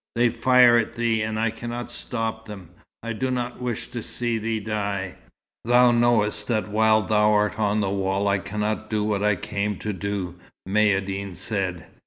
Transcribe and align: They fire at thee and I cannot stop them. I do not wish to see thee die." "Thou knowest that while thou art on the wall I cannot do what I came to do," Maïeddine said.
They 0.15 0.29
fire 0.29 0.79
at 0.79 0.95
thee 0.95 1.21
and 1.21 1.39
I 1.39 1.51
cannot 1.51 1.91
stop 1.91 2.47
them. 2.47 2.71
I 3.03 3.13
do 3.13 3.29
not 3.29 3.61
wish 3.61 3.89
to 3.91 4.01
see 4.01 4.39
thee 4.39 4.59
die." 4.59 5.13
"Thou 5.63 5.91
knowest 5.91 6.47
that 6.47 6.69
while 6.69 7.03
thou 7.03 7.31
art 7.33 7.59
on 7.59 7.81
the 7.81 7.89
wall 7.91 8.27
I 8.27 8.39
cannot 8.39 8.89
do 8.89 9.03
what 9.03 9.21
I 9.21 9.35
came 9.35 9.77
to 9.77 9.93
do," 9.93 10.37
Maïeddine 10.67 11.35
said. 11.35 11.85